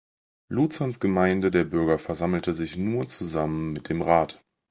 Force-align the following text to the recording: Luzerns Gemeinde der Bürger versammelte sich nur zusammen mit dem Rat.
Luzerns 0.51 0.99
Gemeinde 0.99 1.51
der 1.51 1.63
Bürger 1.63 1.99
versammelte 1.99 2.55
sich 2.55 2.75
nur 2.75 3.07
zusammen 3.07 3.71
mit 3.71 3.87
dem 3.89 4.01
Rat. 4.01 4.43